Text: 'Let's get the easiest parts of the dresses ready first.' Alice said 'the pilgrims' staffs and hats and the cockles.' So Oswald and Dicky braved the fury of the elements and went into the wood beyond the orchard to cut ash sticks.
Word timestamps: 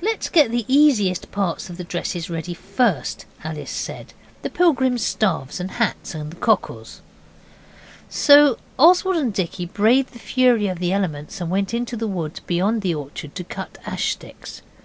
'Let's 0.00 0.28
get 0.28 0.52
the 0.52 0.64
easiest 0.68 1.32
parts 1.32 1.68
of 1.68 1.76
the 1.76 1.82
dresses 1.82 2.30
ready 2.30 2.54
first.' 2.54 3.24
Alice 3.42 3.68
said 3.72 4.14
'the 4.42 4.50
pilgrims' 4.50 5.02
staffs 5.02 5.58
and 5.58 5.72
hats 5.72 6.14
and 6.14 6.30
the 6.30 6.36
cockles.' 6.36 7.02
So 8.08 8.58
Oswald 8.78 9.16
and 9.16 9.34
Dicky 9.34 9.66
braved 9.66 10.12
the 10.12 10.20
fury 10.20 10.68
of 10.68 10.78
the 10.78 10.92
elements 10.92 11.40
and 11.40 11.50
went 11.50 11.74
into 11.74 11.96
the 11.96 12.06
wood 12.06 12.38
beyond 12.46 12.82
the 12.82 12.94
orchard 12.94 13.34
to 13.34 13.42
cut 13.42 13.78
ash 13.84 14.12
sticks. 14.12 14.62